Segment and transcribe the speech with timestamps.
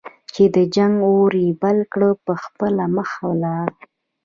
[0.33, 3.69] چې د جنګ اور یې بل کړ په خپله مخه ولاړ.